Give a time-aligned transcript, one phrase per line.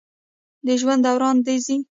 [0.65, 1.77] د ژوند دوران د زی